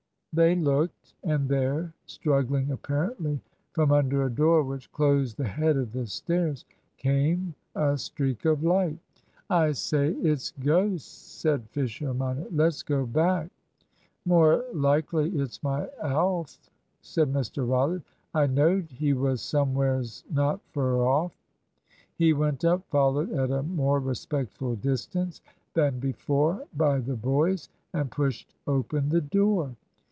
[0.33, 1.13] They looked.
[1.25, 3.41] And there, struggling apparently
[3.73, 6.63] from under a door which closed the head of the stairs,
[6.95, 8.97] came a streak of light.
[9.49, 12.45] "I say it's ghosts," said Fisher minor.
[12.49, 13.51] "Let's go back."
[14.23, 16.57] "More likely it's my Alf,"
[17.01, 18.03] said Mr Rollitt.
[18.33, 21.33] "I know'd he was somewheres not fur off."
[22.15, 25.41] He went up, followed at a more respectful distance
[25.73, 29.75] than before by the boys, and pushed open the door.